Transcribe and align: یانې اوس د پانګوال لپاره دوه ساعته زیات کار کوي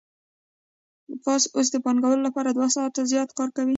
یانې 1.09 1.47
اوس 1.55 1.67
د 1.71 1.75
پانګوال 1.85 2.19
لپاره 2.27 2.49
دوه 2.51 2.69
ساعته 2.75 3.01
زیات 3.11 3.29
کار 3.37 3.49
کوي 3.57 3.69